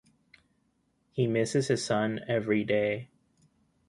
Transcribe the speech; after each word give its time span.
He 1.11 1.27
misses 1.27 1.67
his 1.67 1.85
son 1.85 2.21
everyday. 2.27 3.09